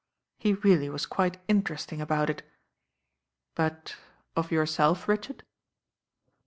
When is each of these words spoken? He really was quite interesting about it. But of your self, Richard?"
He 0.39 0.53
really 0.55 0.89
was 0.89 1.05
quite 1.05 1.39
interesting 1.47 2.01
about 2.01 2.31
it. 2.31 2.41
But 3.53 3.97
of 4.35 4.49
your 4.51 4.65
self, 4.65 5.07
Richard?" 5.07 5.43